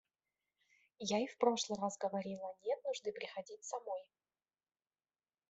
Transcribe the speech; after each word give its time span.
Я 0.99 1.19
и 1.19 1.27
в 1.27 1.37
прошлый 1.37 1.79
раз 1.79 1.95
говорила: 1.99 2.55
нет 2.65 2.79
нужды 2.85 3.11
приходить 3.11 3.63
самой. 3.63 4.01